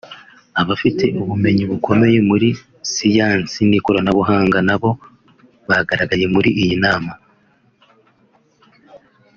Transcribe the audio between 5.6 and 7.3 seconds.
bagaragaye muri iyi nama